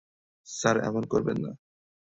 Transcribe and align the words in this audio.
Sir, 0.47 0.75
এমন 0.79 1.03
করবেন 1.03 1.37
না। 1.43 1.51